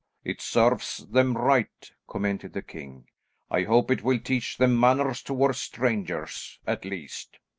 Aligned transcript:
"It 0.23 0.41
serves 0.41 1.05
them 1.11 1.37
right," 1.37 1.91
commented 2.07 2.53
the 2.53 2.63
king. 2.63 3.05
"I 3.51 3.65
hope 3.65 3.91
it 3.91 4.01
will 4.01 4.17
teach 4.17 4.57
them 4.57 4.79
manners, 4.79 5.21
towards 5.21 5.59
strangers, 5.59 6.57
at 6.65 6.85
least. 6.85 7.37